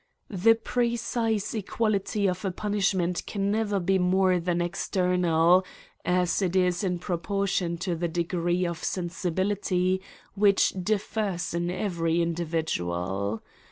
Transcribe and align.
The 0.31 0.55
precise 0.55 1.53
e([uality 1.53 2.27
of 2.27 2.43
a 2.43 2.49
punishment 2.49 3.23
can 3.27 3.51
never 3.51 3.79
be 3.79 3.99
more 3.99 4.39
than 4.39 4.59
external, 4.59 5.63
as 6.03 6.41
it 6.41 6.55
is 6.55 6.83
in 6.83 6.97
proportion 6.97 7.77
to 7.85 7.95
the 7.95 8.07
de 8.07 8.23
gree 8.23 8.65
of 8.65 8.83
sensibility 8.83 10.01
which 10.33 10.73
differs 10.83 11.53
in 11.53 11.69
every 11.69 12.19
individual. 12.19 13.43